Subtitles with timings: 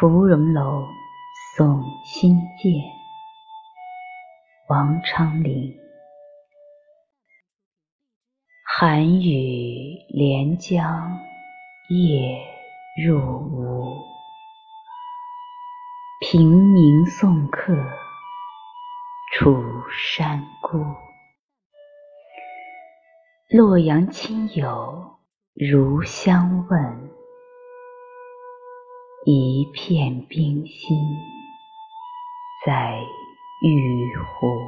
[0.00, 0.88] 芙蓉楼
[1.56, 2.72] 送辛渐，
[4.68, 5.72] 王昌龄。
[8.64, 11.16] 寒雨连江
[11.90, 12.44] 夜
[13.06, 13.96] 入吴，
[16.22, 17.72] 平明送客
[19.32, 20.84] 楚山孤。
[23.48, 25.20] 洛阳亲友
[25.54, 27.13] 如相问，
[29.26, 30.98] 一片冰心
[32.66, 33.00] 在
[33.62, 34.63] 玉壶。